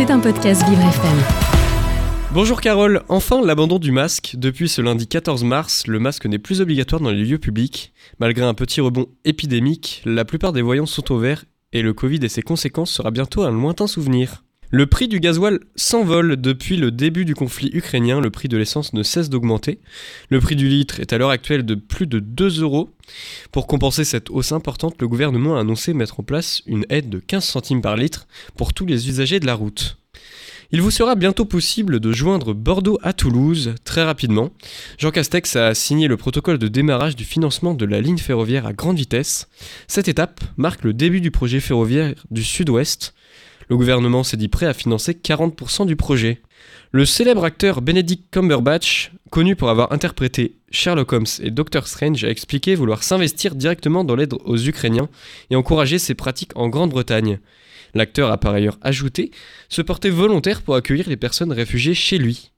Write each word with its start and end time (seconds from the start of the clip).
C'est 0.00 0.10
un 0.10 0.18
podcast 0.18 0.66
Vivre 0.66 0.80
FM. 0.80 1.18
Bonjour 2.32 2.62
Carole, 2.62 3.02
enfin 3.10 3.44
l'abandon 3.44 3.78
du 3.78 3.92
masque. 3.92 4.34
Depuis 4.38 4.66
ce 4.66 4.80
lundi 4.80 5.06
14 5.06 5.44
mars, 5.44 5.86
le 5.86 5.98
masque 5.98 6.24
n'est 6.24 6.38
plus 6.38 6.62
obligatoire 6.62 7.02
dans 7.02 7.10
les 7.10 7.22
lieux 7.22 7.36
publics. 7.36 7.92
Malgré 8.18 8.46
un 8.46 8.54
petit 8.54 8.80
rebond 8.80 9.08
épidémique, 9.26 10.00
la 10.06 10.24
plupart 10.24 10.54
des 10.54 10.62
voyants 10.62 10.86
sont 10.86 11.12
au 11.12 11.18
vert 11.18 11.44
et 11.74 11.82
le 11.82 11.92
Covid 11.92 12.20
et 12.22 12.30
ses 12.30 12.40
conséquences 12.40 12.90
sera 12.90 13.10
bientôt 13.10 13.42
un 13.42 13.50
lointain 13.50 13.86
souvenir. 13.86 14.42
Le 14.72 14.86
prix 14.86 15.08
du 15.08 15.18
gasoil 15.18 15.58
s'envole 15.74 16.36
depuis 16.36 16.76
le 16.76 16.92
début 16.92 17.24
du 17.24 17.34
conflit 17.34 17.70
ukrainien, 17.72 18.20
le 18.20 18.30
prix 18.30 18.46
de 18.46 18.56
l'essence 18.56 18.92
ne 18.92 19.02
cesse 19.02 19.28
d'augmenter. 19.28 19.80
Le 20.28 20.38
prix 20.38 20.54
du 20.54 20.68
litre 20.68 21.00
est 21.00 21.12
à 21.12 21.18
l'heure 21.18 21.30
actuelle 21.30 21.64
de 21.64 21.74
plus 21.74 22.06
de 22.06 22.20
2 22.20 22.62
euros. 22.62 22.88
Pour 23.50 23.66
compenser 23.66 24.04
cette 24.04 24.30
hausse 24.30 24.52
importante, 24.52 24.94
le 25.00 25.08
gouvernement 25.08 25.56
a 25.56 25.60
annoncé 25.62 25.92
mettre 25.92 26.20
en 26.20 26.22
place 26.22 26.62
une 26.66 26.86
aide 26.88 27.10
de 27.10 27.18
15 27.18 27.42
centimes 27.42 27.82
par 27.82 27.96
litre 27.96 28.28
pour 28.54 28.72
tous 28.72 28.86
les 28.86 29.08
usagers 29.08 29.40
de 29.40 29.46
la 29.46 29.54
route. 29.54 29.96
Il 30.70 30.82
vous 30.82 30.92
sera 30.92 31.16
bientôt 31.16 31.46
possible 31.46 31.98
de 31.98 32.12
joindre 32.12 32.54
Bordeaux 32.54 33.00
à 33.02 33.12
Toulouse 33.12 33.74
très 33.82 34.04
rapidement. 34.04 34.50
Jean 34.98 35.10
Castex 35.10 35.56
a 35.56 35.74
signé 35.74 36.06
le 36.06 36.16
protocole 36.16 36.58
de 36.58 36.68
démarrage 36.68 37.16
du 37.16 37.24
financement 37.24 37.74
de 37.74 37.84
la 37.86 38.00
ligne 38.00 38.18
ferroviaire 38.18 38.66
à 38.66 38.72
grande 38.72 38.98
vitesse. 38.98 39.48
Cette 39.88 40.06
étape 40.06 40.40
marque 40.56 40.84
le 40.84 40.92
début 40.92 41.20
du 41.20 41.32
projet 41.32 41.58
ferroviaire 41.58 42.14
du 42.30 42.44
Sud-Ouest. 42.44 43.14
Le 43.70 43.76
gouvernement 43.76 44.24
s'est 44.24 44.36
dit 44.36 44.48
prêt 44.48 44.66
à 44.66 44.74
financer 44.74 45.12
40% 45.12 45.86
du 45.86 45.94
projet. 45.94 46.42
Le 46.90 47.04
célèbre 47.04 47.44
acteur 47.44 47.82
Benedict 47.82 48.24
Cumberbatch, 48.32 49.12
connu 49.30 49.54
pour 49.54 49.70
avoir 49.70 49.92
interprété 49.92 50.56
Sherlock 50.72 51.12
Holmes 51.12 51.26
et 51.40 51.52
Doctor 51.52 51.86
Strange, 51.86 52.24
a 52.24 52.30
expliqué 52.30 52.74
vouloir 52.74 53.04
s'investir 53.04 53.54
directement 53.54 54.02
dans 54.02 54.16
l'aide 54.16 54.34
aux 54.44 54.58
Ukrainiens 54.58 55.08
et 55.50 55.56
encourager 55.56 56.00
ces 56.00 56.14
pratiques 56.14 56.50
en 56.56 56.68
Grande-Bretagne. 56.68 57.38
L'acteur 57.94 58.32
a 58.32 58.38
par 58.38 58.54
ailleurs 58.54 58.78
ajouté 58.82 59.30
se 59.68 59.82
porter 59.82 60.10
volontaire 60.10 60.62
pour 60.62 60.74
accueillir 60.74 61.08
les 61.08 61.16
personnes 61.16 61.52
réfugiées 61.52 61.94
chez 61.94 62.18
lui. 62.18 62.50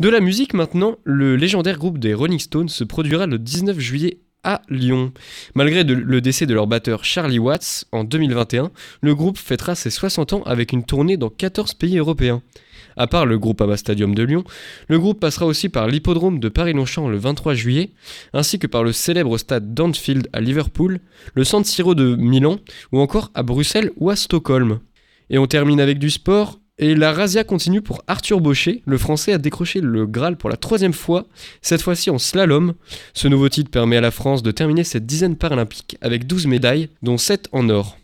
De 0.00 0.08
la 0.08 0.20
musique 0.20 0.54
maintenant, 0.54 0.96
le 1.04 1.36
légendaire 1.36 1.76
groupe 1.76 1.98
des 1.98 2.14
Rolling 2.14 2.38
Stones 2.38 2.70
se 2.70 2.84
produira 2.84 3.26
le 3.26 3.38
19 3.38 3.78
juillet 3.78 4.20
à 4.44 4.62
Lyon. 4.68 5.12
Malgré 5.54 5.84
le 5.84 6.20
décès 6.20 6.46
de 6.46 6.54
leur 6.54 6.66
batteur 6.66 7.04
Charlie 7.04 7.38
Watts 7.38 7.84
en 7.92 8.04
2021, 8.04 8.70
le 9.02 9.14
groupe 9.14 9.38
fêtera 9.38 9.74
ses 9.74 9.90
60 9.90 10.32
ans 10.32 10.42
avec 10.44 10.72
une 10.72 10.84
tournée 10.84 11.16
dans 11.16 11.30
14 11.30 11.74
pays 11.74 11.98
européens. 11.98 12.42
À 12.96 13.06
part 13.06 13.26
le 13.26 13.38
groupe 13.38 13.58
Groupama 13.58 13.76
Stadium 13.76 14.14
de 14.14 14.22
Lyon, 14.22 14.44
le 14.88 14.98
groupe 14.98 15.20
passera 15.20 15.46
aussi 15.46 15.68
par 15.68 15.88
l'hippodrome 15.88 16.38
de 16.38 16.48
Paris-Longchamp 16.48 17.08
le 17.08 17.16
23 17.16 17.54
juillet, 17.54 17.90
ainsi 18.32 18.58
que 18.58 18.66
par 18.66 18.84
le 18.84 18.92
célèbre 18.92 19.38
stade 19.38 19.74
d'Anfield 19.74 20.28
à 20.32 20.40
Liverpool, 20.40 21.00
le 21.34 21.44
San 21.44 21.64
Siro 21.64 21.94
de 21.94 22.14
Milan, 22.14 22.58
ou 22.92 23.00
encore 23.00 23.30
à 23.34 23.42
Bruxelles 23.42 23.90
ou 23.96 24.10
à 24.10 24.16
Stockholm. 24.16 24.80
Et 25.30 25.38
on 25.38 25.46
termine 25.46 25.80
avec 25.80 25.98
du 25.98 26.10
sport, 26.10 26.59
et 26.80 26.94
la 26.94 27.12
razzia 27.12 27.44
continue 27.44 27.82
pour 27.82 28.02
Arthur 28.08 28.40
Baucher. 28.40 28.82
Le 28.86 28.98
Français 28.98 29.34
a 29.34 29.38
décroché 29.38 29.80
le 29.80 30.06
Graal 30.06 30.36
pour 30.36 30.48
la 30.48 30.56
troisième 30.56 30.94
fois, 30.94 31.26
cette 31.60 31.82
fois-ci 31.82 32.10
en 32.10 32.18
slalom. 32.18 32.72
Ce 33.12 33.28
nouveau 33.28 33.48
titre 33.50 33.70
permet 33.70 33.98
à 33.98 34.00
la 34.00 34.10
France 34.10 34.42
de 34.42 34.50
terminer 34.50 34.82
cette 34.82 35.06
dizaine 35.06 35.36
paralympique 35.36 35.98
avec 36.00 36.26
12 36.26 36.46
médailles, 36.46 36.88
dont 37.02 37.18
7 37.18 37.48
en 37.52 37.68
or. 37.68 37.98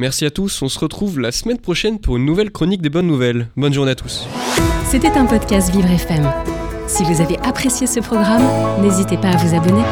Merci 0.00 0.24
à 0.24 0.30
tous, 0.30 0.62
on 0.62 0.68
se 0.68 0.78
retrouve 0.78 1.20
la 1.20 1.32
semaine 1.32 1.58
prochaine 1.58 2.00
pour 2.00 2.16
une 2.16 2.24
nouvelle 2.24 2.50
chronique 2.50 2.82
des 2.82 2.90
bonnes 2.90 3.06
nouvelles. 3.06 3.48
Bonne 3.56 3.74
journée 3.74 3.92
à 3.92 3.94
tous. 3.94 4.26
C'était 4.86 5.12
un 5.12 5.26
podcast 5.26 5.70
Vivre 5.70 5.90
FM. 5.90 6.28
Si 6.86 7.04
vous 7.04 7.20
avez 7.20 7.38
apprécié 7.40 7.86
ce 7.86 8.00
programme, 8.00 8.42
n'hésitez 8.82 9.18
pas 9.18 9.28
à 9.28 9.36
vous 9.36 9.54
abonner. 9.54 9.84